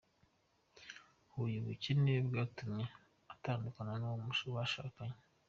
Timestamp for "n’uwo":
3.99-4.27